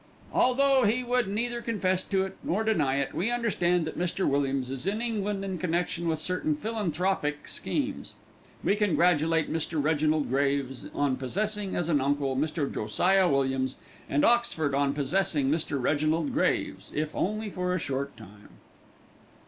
"Although 0.33 0.85
he 0.85 1.03
would 1.03 1.27
neither 1.27 1.61
confess 1.61 2.03
nor 2.43 2.63
deny 2.63 2.95
it, 2.95 3.13
we 3.13 3.29
understand 3.29 3.85
that 3.85 3.99
Mr. 3.99 4.27
Williams 4.27 4.71
is 4.71 4.87
in 4.87 4.99
England 4.99 5.45
in 5.45 5.59
connection 5.59 6.07
with 6.07 6.17
certain 6.17 6.55
philanthropic 6.55 7.47
schemes. 7.47 8.15
We 8.63 8.75
congratulate 8.75 9.53
Mr. 9.53 9.79
Reginald 9.79 10.27
Graves 10.29 10.87
on 10.95 11.17
possessing 11.17 11.75
as 11.75 11.87
an 11.87 12.01
uncle 12.01 12.35
Mr. 12.35 12.65
Josiah 12.73 13.29
Williams, 13.29 13.75
and 14.09 14.25
Oxford 14.25 14.73
on 14.73 14.93
possessing 14.95 15.51
Mr. 15.51 15.79
Reginald 15.79 16.33
Graves, 16.33 16.91
if 16.95 17.13
only 17.15 17.51
for 17.51 17.75
a 17.75 17.77
short 17.77 18.17
time." 18.17 18.49